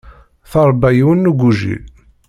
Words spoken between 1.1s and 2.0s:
n ugujil.